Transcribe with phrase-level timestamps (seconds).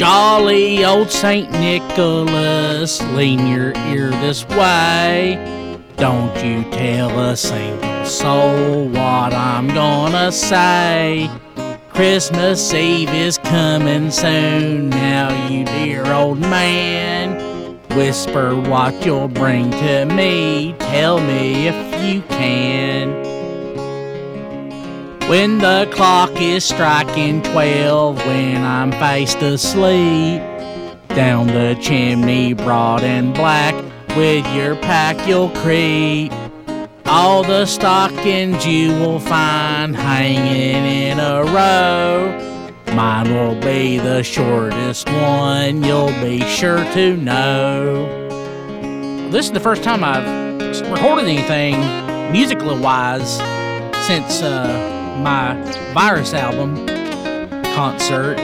[0.00, 1.50] Jolly old St.
[1.50, 5.36] Nicholas, lean your ear this way.
[5.96, 11.28] Don't you tell a single soul what I'm gonna say.
[11.90, 17.78] Christmas Eve is coming soon, now you dear old man.
[17.90, 23.39] Whisper what you'll bring to me, tell me if you can.
[25.30, 30.42] When the clock is striking twelve, when I'm fast asleep,
[31.10, 33.72] down the chimney, broad and black,
[34.16, 36.32] with your pack you'll creep.
[37.06, 42.82] All the stockings you will find hanging in a row.
[42.92, 48.04] Mine will be the shortest one, you'll be sure to know.
[49.30, 51.78] This is the first time I've recorded anything
[52.32, 53.36] musically wise
[54.04, 55.54] since uh, my
[55.92, 56.86] Virus album
[57.74, 58.36] concert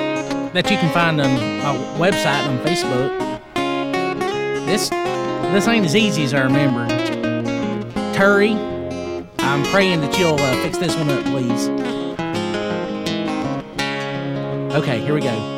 [0.52, 3.10] that you can find on my website on Facebook.
[4.66, 4.90] This
[5.52, 6.86] this ain't as easy as I remember.
[8.12, 8.52] Terry,
[9.38, 11.68] I'm praying that you'll uh, fix this one up, please.
[14.74, 15.56] Okay, here we go.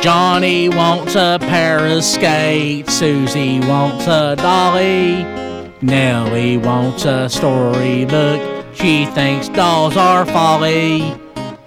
[0.00, 2.94] Johnny wants a pair of skates.
[2.94, 5.24] Susie wants a dolly.
[5.82, 8.49] Nellie wants a storybook.
[8.74, 11.14] She thinks dolls are folly.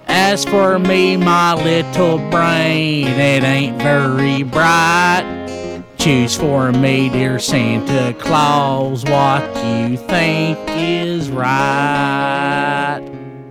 [0.06, 5.82] As for me, my little brain, it ain't very bright.
[5.98, 13.00] Choose for me, dear Santa Claus, what you think is right.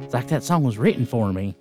[0.01, 1.55] It's like that song was written for me.